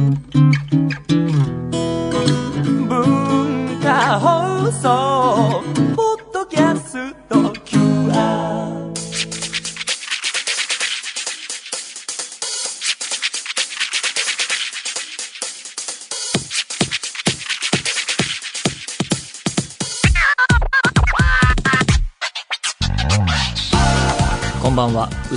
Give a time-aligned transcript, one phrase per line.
[0.00, 0.39] 文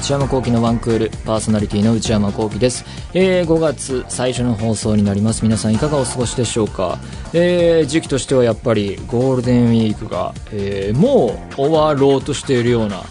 [0.04, 2.83] 内山聖輝のワンクールパーソナリティの内山聖輝です、
[3.13, 5.43] えー5月最初の放送になります。
[5.43, 6.99] 皆さんいかがお過ごしでしょうか、
[7.31, 13.02] えー時期としてはやっぱりゴールデンウィークが、えーもう終わろうとしているような、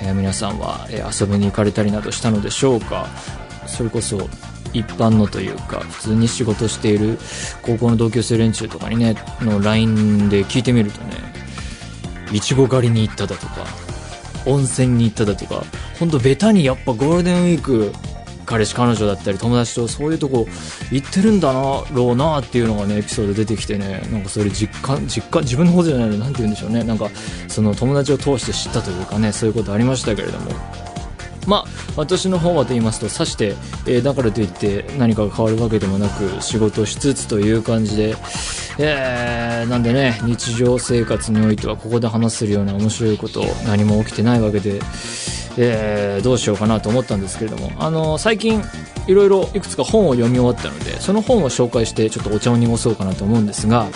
[0.00, 3.06] えー皆さんは、え遊びに行かれたりなどしたのでしょうか？
[3.68, 4.28] それこそ
[4.72, 7.16] 一般のというか普通に仕事している
[7.62, 11.12] 高校の同級生連中とかにねの LINE で聞いてみるとね
[12.32, 13.64] いちご狩りに行っただとか
[14.44, 15.62] 温泉に行っただとか
[16.02, 17.92] 本当ベタにやっぱゴールデンウィーク
[18.44, 20.48] 彼氏彼女だったり友達とそういうとこ
[20.90, 24.02] 行ってるんだなろうなっていうのがねエピソード出てきてね。
[24.10, 26.82] なんかそれ実感実感自分の方じゃないのなんて言うんでしょうね。
[26.82, 27.08] なんか
[27.46, 30.50] その友達を通して知ったというかねそういうことありましたけれども。
[31.46, 31.64] まあ
[31.96, 33.54] 私の方はと言いますとさして、
[33.86, 38.14] えーだからといって何かが変わるわけでもなく仕事しつつという感じで、
[38.78, 44.80] えーなんでね日常生活においてはここで話せるような面白いこと何も起きてないわけで、
[45.56, 48.62] えーどうしようかなと思ったんですけれどもあの最近
[49.06, 53.88] いろいろいくつか本を読み終わったのでその本を紹介してちょっとお茶を濁そうかなと思うんですが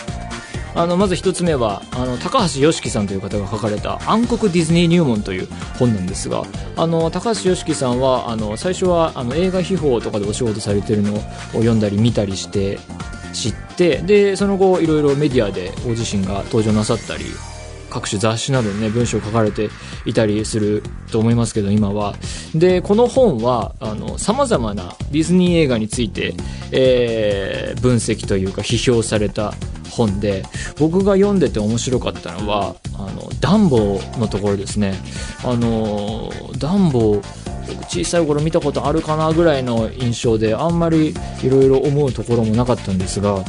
[0.75, 6.45] あのまず一つ目はあの高橋良樹さんという方が書かれた「暗黒ディズニー入門」という本なんですが
[6.77, 11.21] あの高橋良樹さんはあの最初はあの映画秘宝とかでお仕事されてるのを
[11.53, 12.79] 読んだり見たりして
[13.33, 17.25] 知ってでその後いろいろメディアでご自身が登場なさったり
[17.97, 19.71] 各種雑誌などにね文章を書かれて
[20.05, 22.15] いたりすると思いますけど今は。
[22.55, 23.75] でこの本は
[24.19, 26.35] さまざまなディズニー映画について、
[26.73, 29.55] えー分析というか批評された
[29.91, 30.45] 本で
[30.79, 34.95] 僕が読んでて面白かったのはあのダンボのところですね。
[35.45, 37.23] あのダンボ
[37.67, 43.45] 僕小さい頃見たことあるかなぐらいの印象であんまりいろいろ思うところもなかったんですが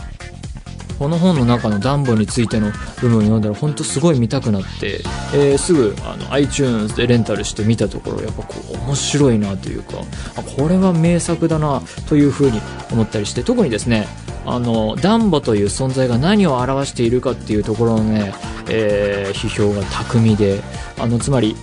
[0.97, 2.71] この本の中のダンボについての
[3.01, 5.01] 部分を読んだら本当すごい見たくなって、
[5.33, 9.97] えーすぐあの iTunes でレンタルして見たところやっぱこう面白いなというか
[10.35, 14.07] あこれは名作だなというふうに思ったりして特にですね
[14.45, 18.33] あのダンボという存在が何を表しているかっていうところのね、
[18.69, 20.61] えー批評が巧みで
[20.97, 21.55] あのつまり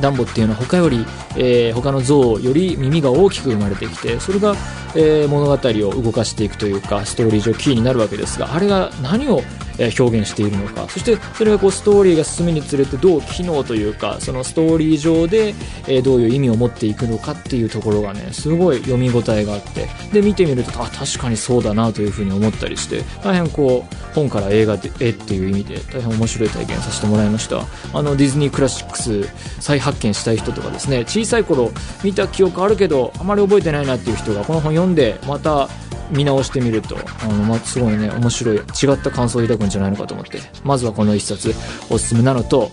[0.00, 1.04] ダンボっていうのは他より、
[1.36, 4.54] えー他の象より耳が大きく生まれてきてそれが、
[4.94, 9.42] えー物語を動かしていくというかストーリー上キーになるわけですがあれが何を、
[9.88, 10.86] 表現しているのか。
[10.88, 15.54] そしてそれがこうストーリーが進むにつれてどう機能というかそのストーリー上で、
[15.88, 27.64] えどういう意味を持っていくのかっていうところがねすごい読み応えがあってで見てみるとあ確かにそうだなというふうに思ったりして大変こう本から映画で絵っていう意味で大変面白い体験させてもらいました。
[27.92, 29.28] あのディズニークラシックス
[29.60, 31.70] 再発見したい人とかですね小さい頃
[32.02, 35.68] 見た記憶あるけどあまり覚えてないなっていう人がこの本読んでまた
[36.10, 38.64] 見直してみるとあの、まあ、すごいね面白い違っ
[38.96, 40.40] た感想を抱くんじゃないのかと思って。
[40.64, 41.54] まずはこの1冊
[41.88, 42.70] おすすめなのと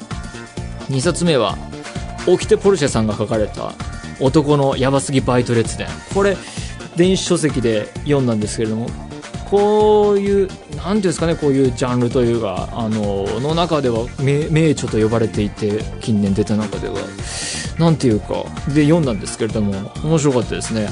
[0.90, 1.58] 2冊目は
[2.26, 3.74] オキテ・ポルシェさんが書かれた
[4.20, 6.38] 「男のヤバすぎバイト列伝」これ
[6.96, 8.90] 電子書籍で読んだんですけれども
[9.50, 16.96] こういう、なんていうんですかね、こういうジャンルというか、あの、の中では名名著と呼ばれていて、近年出た中では、
[17.80, 18.44] なんていうか、
[18.74, 20.90] で読んだんですけれども、面白かったですね。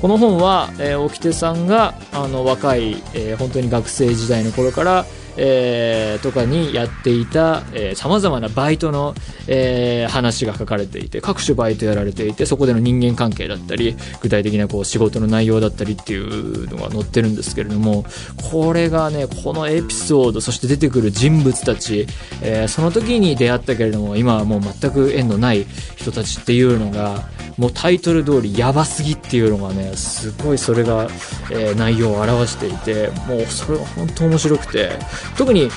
[0.00, 5.04] この本は、えー、沖手さんがあの若い、えー本当に学生時代の頃から、
[5.42, 7.62] えーとかにやっていた
[7.94, 9.14] さまざまなバイトの、
[9.48, 18.04] えー話が書かれていて各種バイトやられていてそこでの人間関係だったり具体的なこう仕事の内容だったりっていうのが載ってるんですけれども
[18.50, 22.06] これがねこのエピソードそして出てくる人物たち、
[22.42, 25.64] えーその時に出会ったけれども今はもう全く縁のない
[25.96, 31.08] 人たちっていうのがもうタイトル通りやばすぎっていうのがねすごいそれが、
[31.50, 34.90] えー内容を表していてもうそれは本当面白くて
[35.36, 35.70] 特に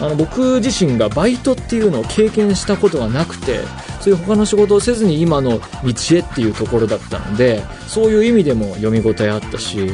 [0.00, 3.60] あの僕自身がバイトっていうのを経験したことがなくて
[4.00, 9.92] そういう他の仕事をせずに今の道へっていうところだったのでそういう意味でも読み応えあったし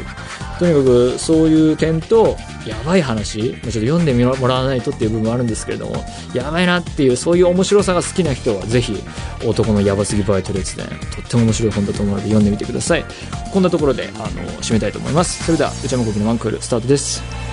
[0.60, 5.96] とにかくそういう点とやばい話ちょっと読んでもらわないとっていう部分もあるんですけれども
[6.32, 8.96] やばいなっていうそういう面白さが好きな人はぜひ
[9.44, 13.04] 男のやばすぎバイト列伝とっても面白い本だと思うので読んでみてください。
[13.52, 14.26] こんなところであの
[14.62, 15.44] 締めたいと思います。
[15.44, 17.45] それでは内山昂輝のワンクールスタートです。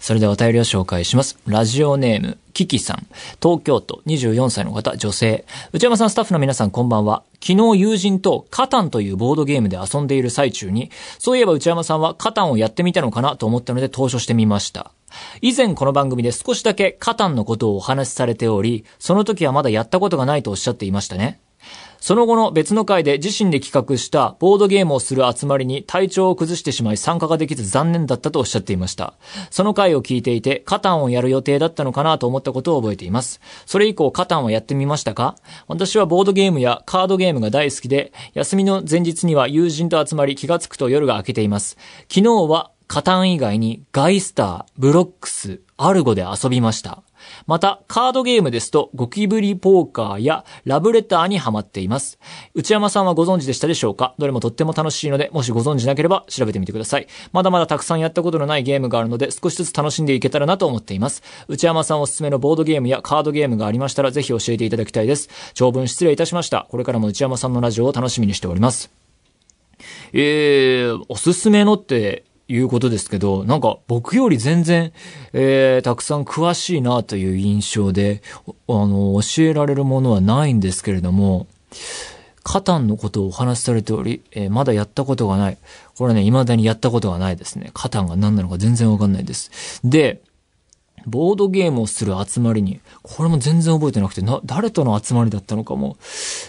[0.00, 1.38] それではお便りを紹介します。
[1.46, 3.06] ラジオネーム、キキさん。
[3.42, 5.44] 東京都24歳の方、女性。
[5.72, 7.22] 内山さん、スタッフの皆さん、こんばんは。
[7.34, 14.90] 昨日友人とカタンというボードゲームで遊んでいる最中に、そういえば内山さんはカタンをやってみたのかなと思ったので投書してみました。
[15.42, 21.40] 以前この番組で少しだけカタンのことをお話しされており、その時はまだやったことがないとおっしゃっていましたね。
[22.00, 29.14] その後の別の回で自身で企画したボードゲームをする集まりに体調を崩してしまい参加ができず残念だったとおっしゃっていました。
[29.50, 33.40] その回を聞いていて、カタンをやる予定だったのかなと思ったことを覚えています。
[33.66, 35.36] それ以降カタンをやってみましたか？
[35.68, 41.76] 私はボードゲームやカードゲームが大好きで、休みの前日には友人と集まり気がつくと夜が明けています。
[42.08, 47.02] 昨日はカタン以外にガイスター、ブロックス、アルゴで遊びました。
[47.46, 52.18] また、カードゲームですと、ゴキブリポーカーやラブレターにハマっています。
[52.54, 54.14] 内山さんはご存知でしたでしょうか？
[54.18, 57.06] どれもとっても楽しいので、もしご存知なければ調べてみてください。
[57.32, 61.22] まだまだたくさんやったことのないゲームがあるので、少しずつ楽しんでいけたらなと思っています。
[61.48, 65.28] 内山さんおすすめのボードゲームやカードゲームがありましたら、ぜひ教えていただきたいです。
[65.54, 66.66] 長文失礼いたしました。
[66.70, 68.90] これからも内山さんのラジオを楽しみにしております。
[70.12, 74.92] えー、おすすめのっていうことですけど、なんか僕より全然、
[75.32, 78.22] えー、たくさん詳しいなという印象で、
[78.68, 81.46] あの、教えられるものはないんですけれども、
[82.42, 85.58] カタンのことをお話しされており、えーまだやったことがない。
[85.96, 87.70] これね、未だにやったことがないですね。
[87.72, 89.80] カタンが何なのか全然わかんないです。
[89.84, 90.20] で、
[91.06, 95.96] ボードゲームをする集まりに、これも全然覚えてなくて、な、誰との集まりだったのかも、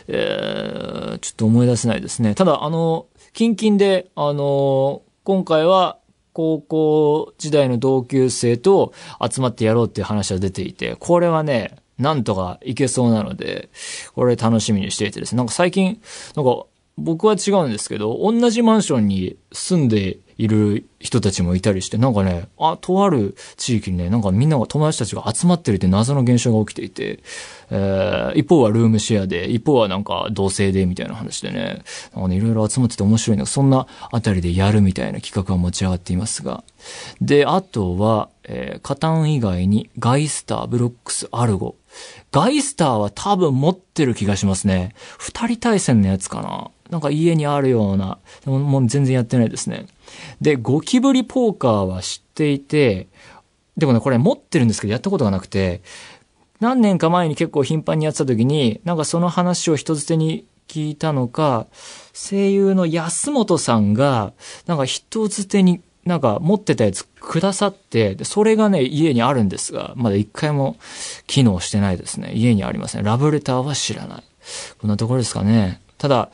[0.07, 2.33] えー、ちょっと思い出せないですね。
[2.33, 5.99] ただ、あの、近々で、あの、今回は、
[6.33, 8.93] 高校時代の同級生と
[9.29, 13.69] 集まってやろうっていう話が出ていて、これはね、なんとかいけそうなので、
[14.15, 15.37] これ楽しみにしていてですね。
[15.37, 16.01] なんか最近、
[16.35, 16.65] なんか
[17.03, 27.19] 僕は違うんですけど、同じマンションに住んでいる人たちもいたりして、なんかね、あ、とある地域にね、なんかみんなが友達たちが集まってるって謎の現象が起きていて、
[27.69, 31.83] えー、一方はルームシェアで、一方はなんか同性でみたいな話でね、
[32.15, 36.63] なんかね、いろいろ集まってて面白いのそんなあたりでやるみたいな企画が持ち上がっていますが。
[37.21, 41.75] で、あとは、えー、カタン以外にガイスター、ブロックス、アルゴ。
[42.31, 44.95] ガイスターは多分持ってる気がしますね。
[45.19, 46.71] 二人対戦のやつかな。
[46.91, 48.19] なんか家にあるような。
[48.45, 49.87] ももう全然やってないですね。
[50.41, 53.07] で、ゴキブリポーカーは知っていて、
[53.77, 55.81] でもね、これ持ってるんですけどやったことがなくて、
[56.59, 61.67] 何年か前に結構頻繁にやってた時に、なんかその話を人づてに聞いたのか、
[62.13, 64.33] 声優の安本さんが、
[64.67, 70.77] なんか人づてになんか持ってたやつくださって、それがね、家にあるんですが、まだ一回も
[71.27, 72.33] 機能してないですね。
[72.33, 73.03] 家にありますね。
[73.03, 74.23] ラブレターは知らない。
[74.79, 75.81] こんなところですかね。
[75.97, 76.31] ただ、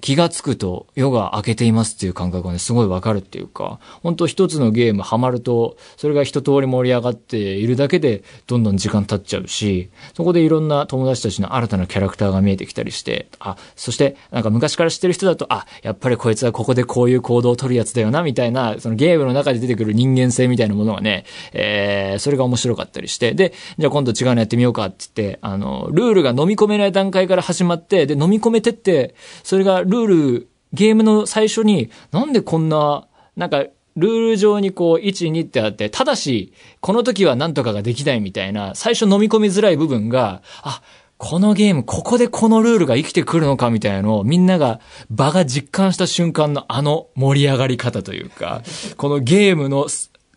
[0.00, 30.06] 気がつくと夜が明けていますっていう感覚がね、すごいわかるっていうか、本当一つのゲームハマると、それが一通り盛り上がっているだけで、どんどん時間経っちゃうし、そこでいろんな友達たちの新たなキャラクターが見えてきたりして、あ、そして、なんか昔から知ってる人だと、あ、やっぱりこいつはここでこういう行動を取るやつだよな、みたいな、そのゲームの中で出てくる人間性みたいなものがね、えー、それが面白かったりして、で、じゃあ今度違うのやってみようかって言って、あの、ルールが飲み込めない段階から始まって、で、飲み込めてって、それがルルー
[30.40, 33.06] ル、ゲームの最初に、なんでこんな、
[33.36, 33.64] なんか、
[33.96, 40.82] ルール上にこう、1、2ってあって、ただし、この時は何とかができないみたいな、最初飲み込みづらい部分が、あ、
[41.16, 44.80] このゲーム、ここでこのルールが生きてくるのかみたいなのを、みんなが、
[45.10, 48.62] 場が実感した瞬間のあの盛り上がり方というか、
[48.96, 49.86] このゲームの、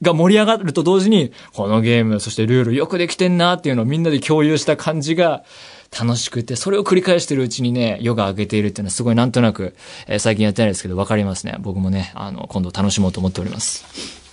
[0.03, 5.43] が盛り上がると同時に、このゲーム、そしてルールよくできてんなっていうのをみんなで共有した感じが、
[5.91, 9.75] 楽しくて、それを繰り返してるうちにね、夜が明けているっていうのはすごいなんとなく、
[10.07, 11.55] えー最近やってないですけど、わかりますね。
[11.59, 14.26] 僕もね、あの、今度楽しもうと思っております。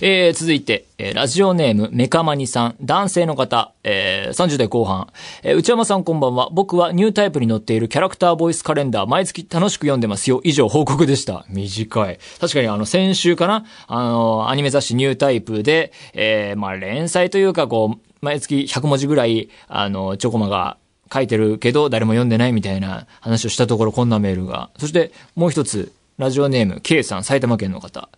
[0.00, 5.08] えー、続いて、えーラジオネーム、メカマニさん、男性の方、えー、30代後半、
[5.42, 6.50] えー内山さんこんばんは。
[6.52, 10.40] 僕はニュータイプに載っているキャラクターボイスカレンダー、毎月楽しく読んでますよ。
[10.44, 11.44] 以上、報告でした。
[11.48, 12.18] 短い。
[12.40, 13.64] 確かにあの、先週かな？
[13.88, 20.76] あの、アニメ雑誌ニュータイプで、えー、まあ、連載というか、こう、毎月100文字ぐらい、あの、チョコマが、
[21.12, 24.68] 書いてるけど誰も読んでないみたいな話をしたところこんなメールが。
[24.78, 28.08] そしてもう一つ、ラジオネーム K さん、埼玉県の方。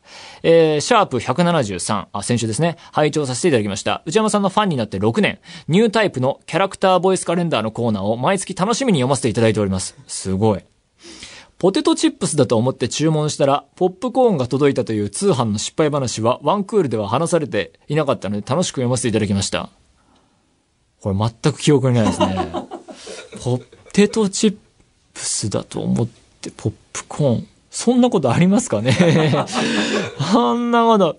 [0.43, 4.03] えー、シャープ173、あ、先週ですね、拝聴させていただきました。
[4.07, 5.39] 内山さんのファンになって6年、
[5.69, 9.97] ニュータイプのキャラクターボイスカレンダーのコーナーを毎月楽しみに読ませていただいております。
[10.07, 10.65] すごい。
[11.59, 19.69] ポテトチップスだと思って注文したら、ポップコーンが届いたという通販の失敗話は、ワンクールでは話されていなかったので、楽しく読ませていただきました。
[21.03, 22.51] これ全く記憶にないですね。
[23.45, 23.61] ポ
[23.93, 24.57] テトチッ
[25.13, 26.09] プスだと思っ
[26.41, 27.47] て、ポップコーン。
[27.71, 28.97] そんなことありますかね？
[30.35, 31.17] あんなこと、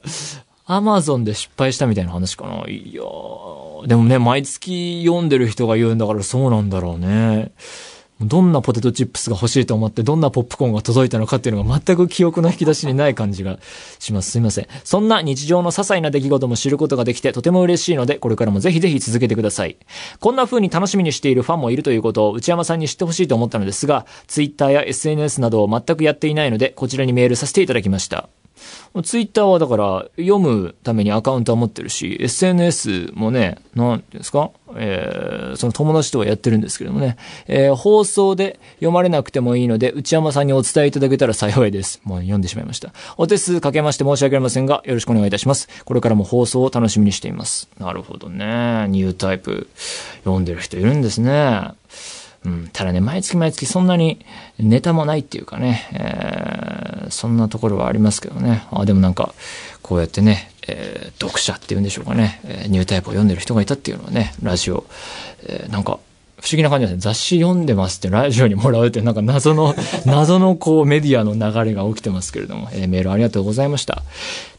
[0.66, 2.70] アマゾンで失敗したみたいな話かな。
[2.70, 7.52] いやーでもね、毎月読んでる人が言うんだからそうなんだろうね。
[8.22, 13.60] どんなポテトチップスが欲しいと思って、どんなポップコーンが届いたのかっていうのが全く記憶の引き出しにない感じが
[14.00, 14.32] します。
[14.32, 14.68] すいません。
[14.84, 19.78] そんな日常の些細な出来事も知ることができてとても嬉しいので、これからもぜひぜひ続けてください。
[20.20, 28.30] こんな風に楽しみにしているファンもいるということを内山さんに知ってほしいと思ったのですが、Twitter や SNS などを全くやっていないので、こちらにメールさせていただきました。
[29.04, 34.52] ツイッターはだから読むためにアカウントは持ってるし、SNS もね、なんていうんですか？
[34.76, 37.16] えー、その友達とはやってるんですけどもね、
[37.48, 42.02] えー、放送で読まれなくてもいいので、内山さんにお伝えいただけたら幸いです。
[42.04, 42.92] もう読んでしまいました。
[43.16, 45.70] お手数かけまして申し訳ありませんが、よろしくお願いいたします。
[45.86, 47.70] これからも放送を楽しみにしています。
[47.80, 48.88] なるほどね。
[48.90, 49.70] ニュータイプ
[50.24, 51.72] 読んでる人いるんですね。
[52.44, 54.26] うん、ただね、毎月毎月そんなに
[54.58, 56.61] ネタもないっていうかね、えー、
[57.12, 58.68] そんなところはありますけどね。
[58.72, 59.34] あ、でもなんか、
[59.82, 64.86] こうやってね、えー、読者っていうんでしょうかね、えー、ニュータイプを読んでる人がいたっていうのはね、ラジオ、
[65.44, 66.00] えー、なんか、
[66.42, 67.00] 不思議な感じですね。
[67.00, 69.76] 雑誌読んでますってラジオにもらうってなんか謎の、
[70.06, 74.04] 謎のこうメディアの流れが起きてますけれども、えー、メールありがとうございました。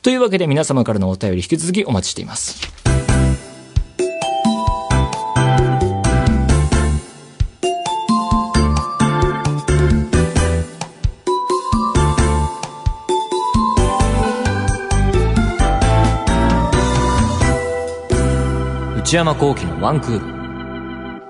[0.00, 2.81] というわけで皆様からのお便り引き続きお待ちしています。
[19.12, 21.23] 内山幸喜のワンクール。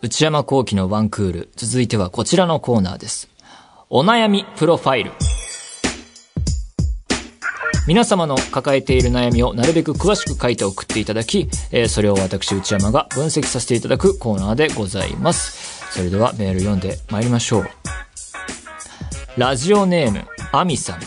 [0.00, 1.50] 内山幸喜のワンクール。
[1.56, 3.28] 続いてはこちらのコーナーです。
[3.90, 5.12] お悩みプロファイル。
[7.86, 15.92] 皆様の抱えている悩みをなるべく詳しく書いて送っていただき、えーそれを私内山が分析させていただくコーナーでございます。
[15.92, 17.66] それではメール読んで参りましょう。
[19.36, 21.00] ラジオネーム、アミさん。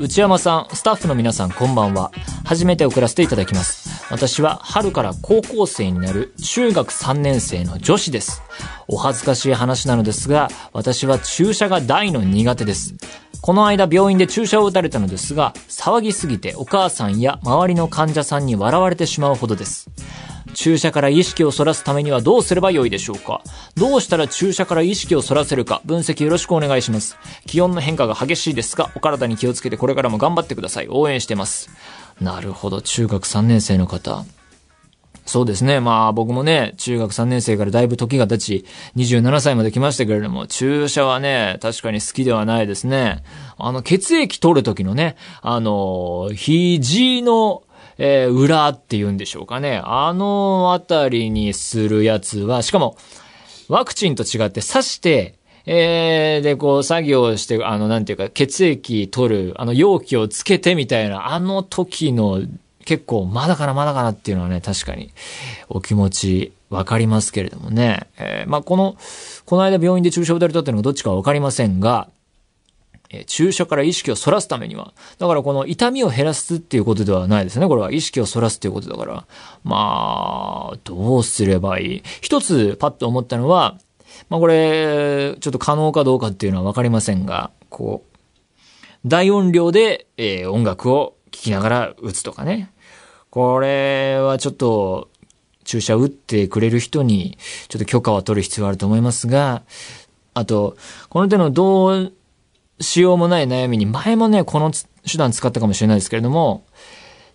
[0.00, 2.10] 内山さん、スタッフの皆さんこんばんは。
[2.44, 3.81] 初めて送らせていただきます。
[4.12, 8.42] 私は春から高校生になる中学3年生の女子です。
[8.86, 12.94] お恥ずかしい話なのですが、私は注射が大の苦手です。
[13.40, 19.88] この間病院で注射を打たれたのですが、騒ぎすぎてお母さんや周りの患者さんに笑われてしまうほどです。
[20.52, 23.40] 注射から意識をそらすためにはどうすればよいでしょうか？
[23.74, 27.16] どうしたら注射から意識をそらせるか分析よろしくお願いします。
[27.46, 30.88] 気温の変化が激しいですが、お体に気をつけてこれからも頑張ってください。
[30.90, 31.70] 応援してます。
[32.22, 34.24] なるほど、中学3年生の方。
[35.24, 35.80] そうですね。
[35.80, 38.64] まあ僕もね、中学3年生からだいぶ時が経ち、
[38.96, 43.22] 27歳まで来ましたけれども、注射はね、確かに好きではないですね。
[43.56, 47.62] あの、血液取る時のね、あの、肘の、
[47.98, 49.80] えー裏っていうんでしょうかね。
[49.84, 52.96] あのあたりにするやつは、しかも、
[53.68, 62.42] ワクチンと違って刺して、えー、で、こう、作業して、あの、なんていうか、血液取る、あの、容器をつけてみたいな、あの時の、
[62.84, 65.10] 結構、まだかな、まだかなっていうのはね、確かに、
[65.68, 68.06] お気持ち、わかりますけれどもね。
[68.18, 68.96] えーまあ、この、
[69.44, 72.08] この間病院で注射を打たれたっていうのがどっちかわかりませんが、
[73.10, 77.68] えー注射から意識をそらすためには、だからこの痛みを減らすっていうことではないですね。
[77.68, 79.26] これは意識をそらすっていうことだから。
[79.64, 82.02] まあ、どうすればいい？
[82.22, 83.76] 一つパッと思ったのは、
[84.28, 88.12] まあこれ、ちょっと可能かどうかっていうのはわかりませんが、こう、
[89.04, 92.70] 大音量で、えー音楽を聴きながら打つとかね。
[93.30, 95.08] これはちょっと、
[95.64, 97.38] 注射打ってくれる人に、
[97.68, 99.62] ちょっと許可は取る必要あると思いますが、
[100.34, 100.76] あと、
[101.08, 102.12] この手のどう
[102.80, 106.64] しようもない悩みに、前もね、この手段使ったかもしれないですけれども、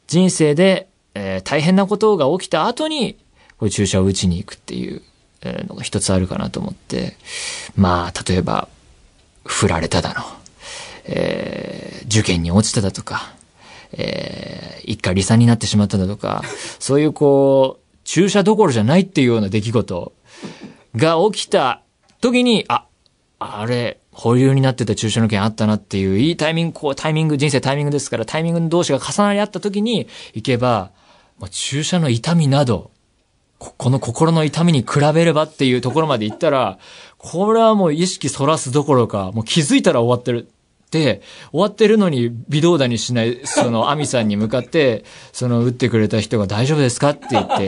[0.08, 3.18] 人生で、えー大変なことが起きた後に、
[3.58, 5.02] こう注射を打ちに行くっていう
[5.44, 7.16] のが一つあるかなと思って、
[7.76, 8.68] まあ、例えば、
[9.46, 10.24] 振られただの、
[11.06, 13.34] えー受験に落ちただとか、
[13.92, 16.42] えー一家離散になってしまっただとか、
[16.80, 20.14] そういうこう、注射どころじゃないっていうような出来事
[20.96, 21.82] が起きた
[22.22, 22.86] 時に、あ、
[23.40, 30.92] あれ、保留になってた注射の件あったなっていう、いいタイミング、こう、タイミング、人生タイミングですから、タイミング同士が重なり合った時に行けば、
[31.38, 32.92] まあ注射の痛みなど、
[33.60, 36.78] ここの心の痛みに比べればっていうところまで行ったら、
[37.18, 40.50] これはもう意識そらすどころか、もう気づいたら終わってる。
[40.92, 41.22] で、
[41.52, 47.66] 終わってるのに微動だにしない、その、アミさんに向かって、その、打ってくれた人が大丈夫ですかって言って、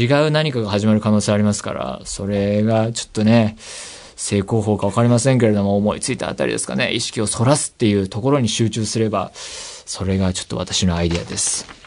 [0.00, 3.56] 違う何かが始まる可能性ありますから、それがちょっとね、
[4.16, 11.83] 成功法かわかりませんけれども、思いついたあたりですかね、意識をそらすっていうところに集中すれば、それがちょっと私のアイディアです。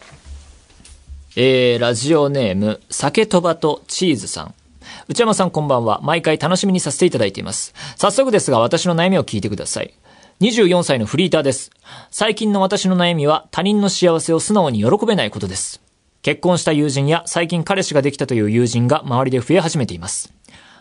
[1.40, 4.56] えー、ラジオネーム、酒とばとチーズさん。
[5.08, 6.02] 内山さんこんばんは。
[6.02, 7.76] 毎回楽しみにさせていただいています。
[7.96, 9.94] 早速ですが、私の悩みを聞いてください。
[10.42, 11.70] 24歳のフリーターです。
[12.10, 15.80] 最近の私の悩みは他人の幸せを素直に喜べないことです。
[16.24, 20.34] 結婚した友人や最近彼氏ができたという友人が周りで増え始めています。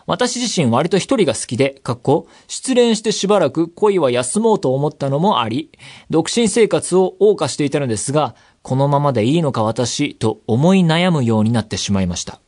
[0.07, 5.69] 私自身割と一人が好きで、かっこ、失恋してしばらく恋は休もうと思ったのもあり、
[6.09, 12.39] 独身生活を謳歌していたのですが、このままでいいのか私、と思い悩むようになってしまいました。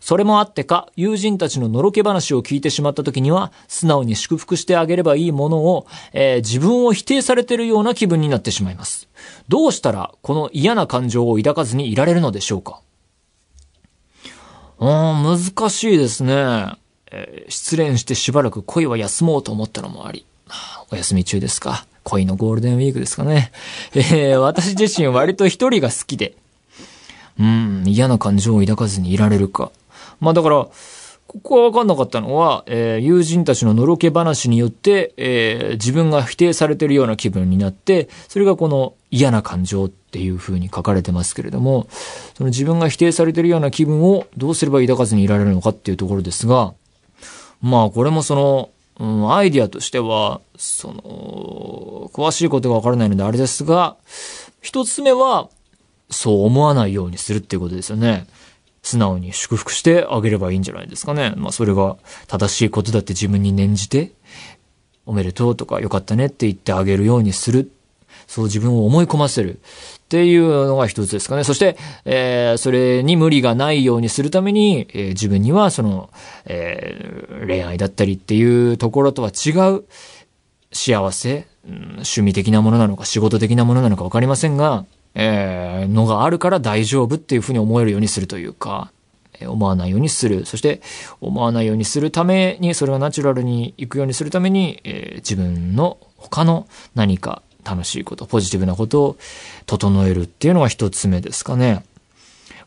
[0.00, 9.08] それもあってか、友人たちののろけ話を聞いてしまった時には、素直に祝福してあげればいいものを、えー自分を否定されてるような気分になってしまいます。
[9.48, 12.82] どうしたら、この嫌な感情を抱かずにいられるのでしょうか
[14.78, 16.34] うーん、難しいですね。
[17.10, 20.26] えー失恋してしばらく恋は休もうと思ったのもあり。
[20.90, 23.50] お休み中ですか恋のゴールデンウィークですかね。
[23.96, 26.34] えー私自身割と一人が好きで、
[27.40, 29.72] うん、嫌な感情を抱かずにいられるか。
[30.20, 30.68] まあだから、
[31.26, 41.88] ここは分かんなかったのは、えー友人たちののろけ話によって、えー自分が否定されてるような気分になって、それがこの嫌な感情っていう風に書かれてますけれども、
[42.36, 46.74] その自分が否定されてるような気分をどうすれば抱かずにいられるのかっていうところですが、
[47.62, 48.70] まあこれもその、
[49.00, 53.96] うん、アイディアとしては、その、詳しいことがわからないのであれですが、
[54.60, 55.48] 一つ目は、
[56.10, 58.26] そう思わないようにするっていうことですよね。
[58.82, 61.32] 素直に祝福してあげればいいんじゃないですかね。
[61.36, 61.96] まあそれが
[62.28, 64.12] 正しいことだって自分に念じて、
[65.06, 67.72] おめでとうとかよかったねって言ってあげるようにする。
[68.34, 69.60] そう自分を思い込ませる。
[69.60, 71.44] っていうのが一つですかね。
[71.44, 76.10] そして、えーそれに無理がないようにするために、えー自分にはその、
[76.46, 79.84] えー恋愛だったりっていうところとは違う
[80.72, 88.90] 幸せ、うん趣味的なものなのか仕事的なものなのかわかりませんが、えーのがあるから大丈夫っていうふうに思えるようにするというか、
[89.38, 90.44] え思わないようにする。
[90.44, 90.80] そして、
[91.20, 99.16] 思わないようにするために、それがナチュラルにいくようにするために、えー自分の他の何か楽しいこと、ポジティブなことを
[99.66, 101.84] 整えるっていうのが一つ目ですかね。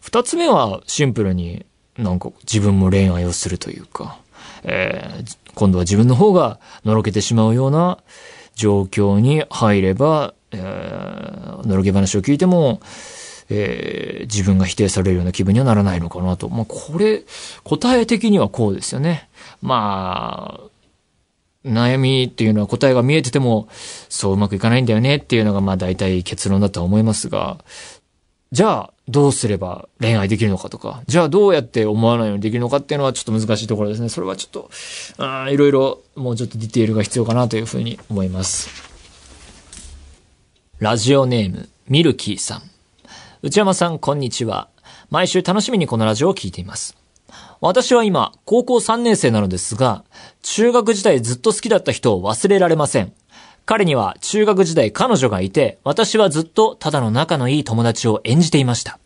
[0.01, 1.65] 二つ目はシンプルに
[1.97, 4.17] なんか自分も恋愛をするというか、
[4.63, 7.97] えー今度は自分の方がのろけてしまうような
[8.53, 12.79] 状況に入れば、えーのろけ話を聞いても、
[13.49, 16.47] えー自分が否定されるような気分にはならないのかなと。
[16.49, 17.23] まあ、これ、
[17.63, 19.29] 答え的にはこうですよね。
[19.61, 20.76] まあ、
[21.65, 23.67] 悩みっていうのは答えが見えてても、
[24.09, 27.57] そううまくいかないんだよねっていうのがまあ大体結論だとは思いますが、
[28.51, 34.09] じゃあどうすれば恋愛できるのかとか、じゃあどうやって思わないようにできるのかっていうのはちょっと難しいところですね。
[34.09, 34.69] それはちょっと、
[35.17, 38.69] あいろいろもうちょっとディテールが必要かなというふうに思います。
[40.79, 42.61] ラジオネーム、ミルキーさん。
[43.41, 44.69] 内山さん、こんにちは。
[45.09, 46.95] 毎週楽しみにこのラジオを聞いています。
[47.59, 50.03] 私は今、高校3年生なのですが、
[50.43, 53.13] 中学時代ずっと好きだった人を忘れられません。
[53.65, 58.99] 彼には中学時代彼女がいて、私はずっとただの仲のいい友達を演じていました。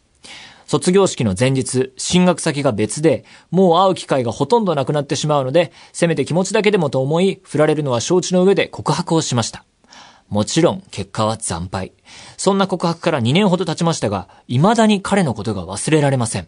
[0.65, 9.65] 卒業式の前日、進学先が別で、もう会う機会がほとんどなくなってしまうので、せめて気持ちだけでもと思い、振られるのは承知の上で告白をしました。
[10.29, 11.91] もちろん、結果は惨敗。
[12.37, 16.47] そんな告白から2年ほど経ちましたが、未だに彼のことが忘れられません。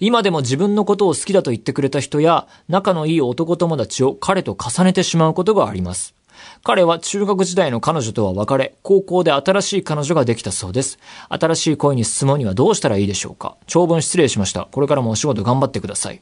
[0.00, 6.14] 今でも自分のことを好きだと言ってくれた人や、仲のいい男友達を彼と重ねてしまうことがあります。
[6.62, 10.98] 彼は中学時代の彼女とは別れ、高校で新しい彼女ができたそうです。
[11.28, 14.68] 新しい恋に進むにはどうしたらいいでしょうか長文失礼しました。
[14.70, 16.20] これからもお仕事頑張ってください。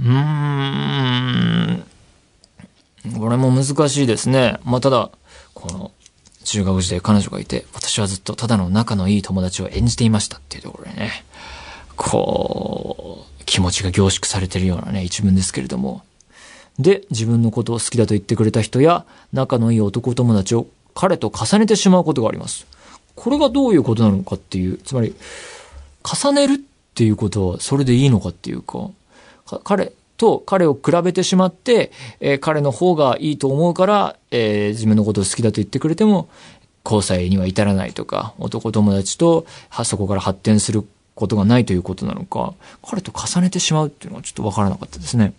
[0.00, 1.84] うーん。
[3.18, 4.58] これも難しいですね。
[4.64, 5.10] まあ、ただ、
[5.54, 5.92] この、
[6.44, 11.24] 中学時代彼女がいて、私はずっとただの仲のいい友達を演じていましたっていうところでね。
[11.98, 16.02] こう、気持ちが凝縮されてるようなね、一文ですけれども。
[16.78, 22.66] で、自分のことを好きだと言ってくれた人や、仲のいい男友達を彼と重ねてしまうことがあります。
[23.16, 25.14] これがどういうことなのかっていう、つまり、
[26.04, 26.56] 重ねるっ
[26.94, 28.90] ていうことはそれでいいのかっていうか、
[29.44, 36.28] か彼と彼を比べてしまって、えー彼の方がいいと思うから、えー自分のことを好きだと言ってくれても、
[36.84, 39.46] 交際には至らないとか、男友達と
[39.84, 40.86] そこから発展する
[41.18, 42.54] ことがないということなのか、
[42.86, 45.32] 彼と重ねてしまうっていうのはちょっとわからなかったですね。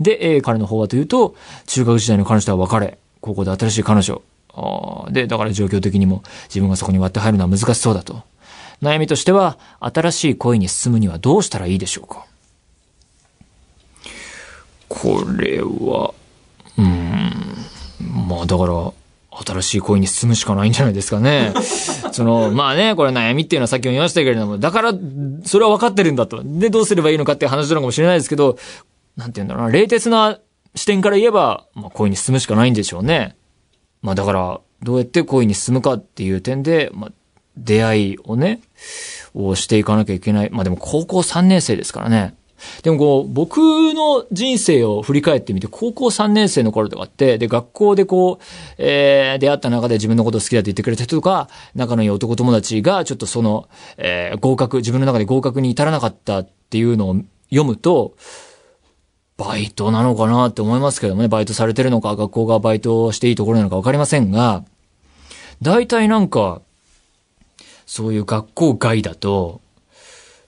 [0.00, 4.22] で、えー彼の方はというと、中学時代の彼女とは別れ、高校で新しい彼女。
[4.54, 8.22] あで、だから状況的にも自分がそこに割って入るのは難しそうだと。
[8.82, 12.24] 悩みとしては、新しい恋に進むにはどうしたらいいでしょうか
[14.88, 16.14] これは、
[16.78, 18.92] うん、まあだから、
[19.44, 21.52] 新しい恋に進むしかないんじゃないですかね。
[22.12, 24.94] その、まあね、これ悩みっていうのはさっきも言いましたけれども、だから、
[25.44, 26.42] それは分かってるんだと。
[26.44, 28.56] で、どうすればいいのかって話なのかもしれないですけど、
[29.16, 30.38] なんて言うんだろうな、冷徹な
[30.74, 33.36] 視点から言えば、まあ恋に進むしかないんでしょうね。
[34.02, 37.12] まあだから、どうやって恋に進むかっていう点で、まあ、
[37.56, 38.60] 出会いをね、
[39.34, 40.50] をしていかなきゃいけない。
[40.50, 42.34] まあでも高校3年生ですからね。
[42.82, 48.44] でもこう、僕の人生を振り返ってみて、高校3年生の頃とかって、で、学校でこう、
[48.78, 57.16] えー、出会った中で自分のこと好きだって言ってくれた人とか、仲のいい男友達が、ちょっとその、えー、合格、自分の中で合格に至らなかったっていうのを
[57.50, 58.14] 読むと、
[59.36, 64.64] バイトなのかなって思いますけどもね、バイトされてるのか、学校がバイトしていいところなのかわかりませんが、
[65.60, 66.62] 大体なんか、
[67.86, 69.60] そういう学校外だと、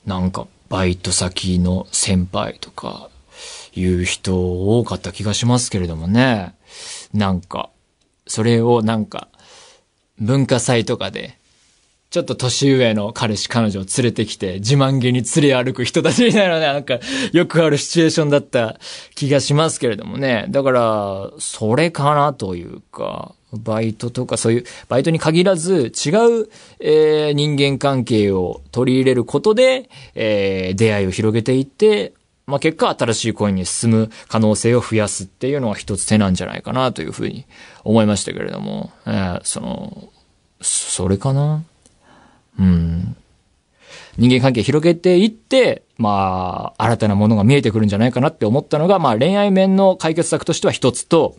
[0.07, 3.11] なんか、バイト先の先輩とか、
[3.75, 6.55] いう人多かった気がしますけれどもね。
[7.13, 7.71] なんか、
[8.27, 9.29] それをなんか、
[10.19, 11.39] 文化祭とかで、
[12.11, 16.99] ちょっと年上の彼氏彼女を連れてきて、自慢げに連れ歩く人たちみたいなね、なんか、
[17.33, 18.79] よくあるシチュエーションだった
[19.15, 20.47] 気がしますけれどもね。
[20.49, 26.11] だから、それかなというか、バイトとかそういう、バイトに限らず違
[26.43, 26.49] う、
[26.81, 32.13] えー人間関係を取り入れることで、えー出会いを広げていって、
[32.47, 37.45] まあ、結果新しい恋に進む可能性を増やすっていうのは一つ手なんじゃないかなというふうに
[37.85, 40.09] 思いましたけれども、えーその、
[40.61, 41.63] それかな？
[42.59, 43.17] うん。
[44.17, 51.37] 人間関係広げていって、まあ、新たなものが見えてくるんじゃないかなって思ったのが、まあ、恋愛面の解決策としては一つと、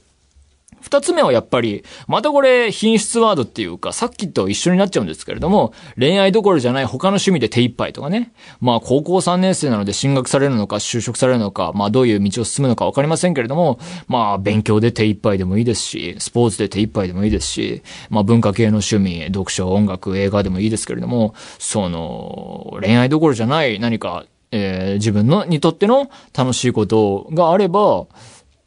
[0.82, 8.32] 二つ目はやっぱり、またこれ品質ワードっていうか、さっきと一緒になっちゃうんですけれども、恋愛どころじゃない他の趣味で手一杯とかね。
[8.62, 28.08] まあ高校3年生なので進学されるのか就職されるのか、まあどういう道を進むのかわかりませんけれども、まあ勉強で手一杯でもいいですし、スポーツで手一杯でもいいですし、まあ文化系の趣味、読書、音楽、映画でもいいですけれども、その、恋愛どころじゃない何か、えー自分の、にとっての楽しいことがあれば、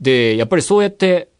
[0.01, 1.32] で、やっぱりそうやって、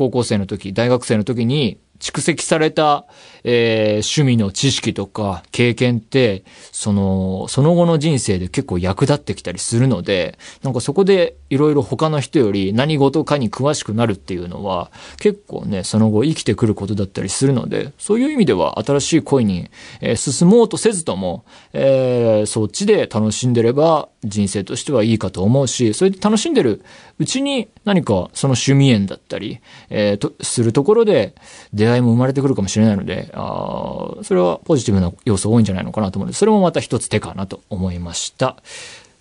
[0.00, 3.06] 高校生の時、大学生の時に蓄積された、
[3.44, 26.82] えー趣味の知識とか経験って、その、その後の人生で結構役立ってきたりするので、なんかそこでいろいろ他の人より何事かに詳しくなるっていうのは、結構ね、その後生きてくることだったりするので、そういう意味では新しい恋に、えー進もうとせずとも、えーそっちで楽しんでれば人生としてはいいかと思うし、それで楽しんでる
[27.18, 31.34] うちに何かその趣味縁だったり、えーと、するところで
[31.72, 38.56] 出会いも生まれてくるかもしれないので、あそれはポジティブな要素多いんじゃないのかなと思うので、それもまた一つ手かなと思いました。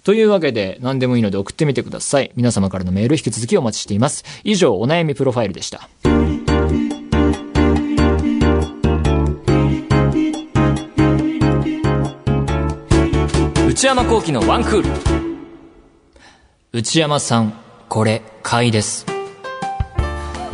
[0.04, 2.32] というわけで、何でもいいので送ってみてください。
[2.36, 4.24] 皆様からのメール引き続きお待ちしています。
[4.44, 5.90] 以上、お悩みプロファイルでした。
[13.68, 14.90] 内山幸喜のワンクール。
[16.74, 17.54] 内山さん、
[17.88, 19.19] これ、買いです。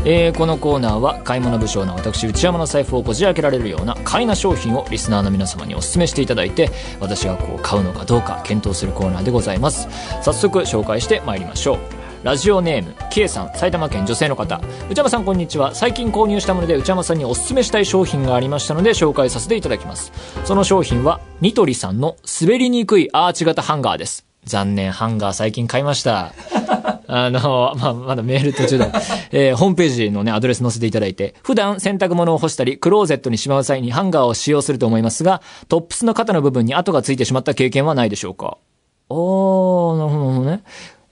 [0.07, 9.87] えーこのコーナーは買い物不詳な私内山の財布をこじ開けられるような買いな商品をリスナーの皆様にお勧めしていただいて私がこう買うのかどうか検討するコーナーでございます。
[10.21, 11.79] 早速紹介してまいりましょう。
[12.23, 14.61] ラジオネーム K さん埼玉県女性の方。
[14.91, 15.73] 内山さんこんにちは。
[15.73, 20.11] 最近購入したもので内山さんにお勧めしたい商品がありましたので紹介させていただきます。
[20.43, 24.25] その商品はニトリさんの滑りにくいアーチ型ハンガーです。
[24.43, 26.31] 残念ハンガー最近買いました。
[27.07, 28.91] あの、まあ、まだメール途中だ。
[29.31, 38.57] えーホームページのね、アドレス載せていただいて、普段洗濯物を干したり、クローゼットにしまう際にハンガーを使用すると思いますが、トップスの肩の部分に跡がついてしまった経験はないでしょうか？
[39.09, 40.63] おー、なるほどね。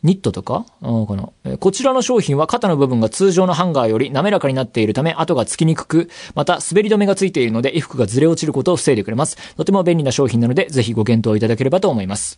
[0.03, 0.65] ニットとか？
[0.81, 9.37] かなえーこちらの商品は肩の部分が通常のハンガーより滑らかになっているため、跡がつきにくく、また滑り止めがついているので、衣服がずれ落ちることを防いでくれます。
[9.55, 12.37] とても便利な商品なので、ぜひご検討いただければと思います。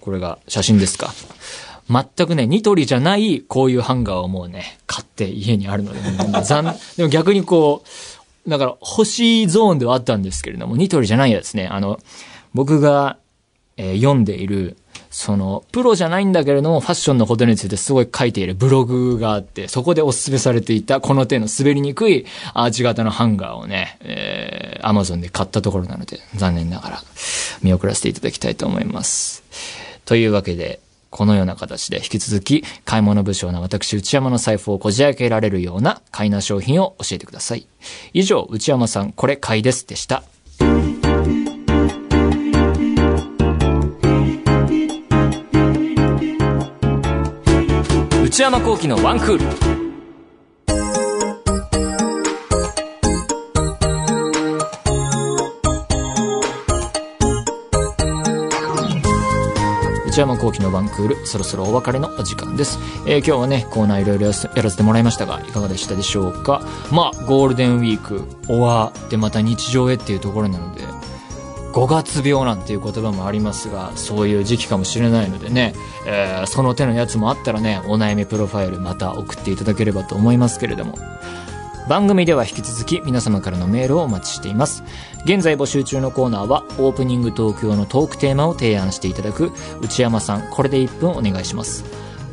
[0.00, 1.12] これが写真ですか？
[1.88, 6.00] 全くね、ニトリじゃない、こういうハンガーをもうね、買って家にあるので、
[6.44, 7.82] 残、 でも逆にこ
[8.46, 11.98] う、だから欲しいゾーンではあったんですけれども、ニトリじゃないやつね、あの、
[12.54, 13.16] 僕が、
[13.76, 14.76] えー読んでいる、
[15.10, 27.02] その、プロじゃないんだけれども、ファッションのことについてすごい書いているブログがあって、そこでお勧めされていた、この手の滑りにくいアーチ型のハンガーをね、えー、アマゾンで買ったところなので、残念ながら
[27.62, 29.42] 見送らせていただきたいと思います。
[30.04, 37.66] というわけで、このような形で引き続き、買い物不詳な私内山の財布をこじ開けられるような買いな商品を教えてください。
[38.12, 40.22] 以上、内山さん、これ買いですでした。
[48.22, 49.87] 内山幸喜のワンクール。
[60.18, 62.80] 内山幸喜のワンクール、そろそろお別れのお時間です。
[63.06, 66.60] えー今日はね、コーナーいろいろやらせやらせてもらいましたが、いかがでしたでしょうか？
[66.90, 70.82] まあ、ゴールデンウィーク、終わってまた日常へっていうところなので、
[71.72, 80.98] 5月病なんていう言葉もありますが、そういう時期かもしれないのでね、えーその手のやつもあったらね、お悩みプロファイルまた送っていただければと思いますけれども。
[81.88, 84.84] 番組では引き続き皆様からのメールをお待ちしています。
[85.24, 91.84] 現在募集中のコーナーはオープニングトーク用のトークテーマを提案していただく内山さん、これで1分お願いします。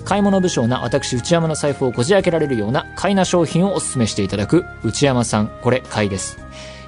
[0.04, 6.38] 買い物不詳な私内山の財布をこじ開けられるような買いな商品をお勧めしていただく内山さん、これ買いです。